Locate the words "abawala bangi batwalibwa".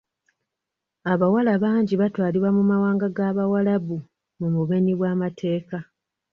1.11-2.49